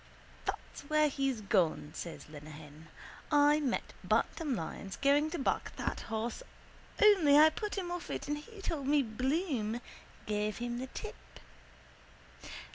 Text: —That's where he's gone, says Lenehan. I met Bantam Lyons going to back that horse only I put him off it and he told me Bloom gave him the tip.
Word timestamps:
—That's 0.45 0.81
where 0.89 1.09
he's 1.09 1.41
gone, 1.41 1.91
says 1.93 2.27
Lenehan. 2.27 2.87
I 3.31 3.59
met 3.59 3.93
Bantam 4.03 4.55
Lyons 4.55 4.95
going 4.95 5.29
to 5.29 5.37
back 5.37 5.75
that 5.75 5.99
horse 5.99 6.41
only 6.99 7.37
I 7.37 7.51
put 7.51 7.77
him 7.77 7.91
off 7.91 8.09
it 8.09 8.27
and 8.27 8.39
he 8.39 8.63
told 8.63 8.87
me 8.87 9.03
Bloom 9.03 9.79
gave 10.25 10.57
him 10.57 10.79
the 10.79 10.87
tip. 10.87 11.39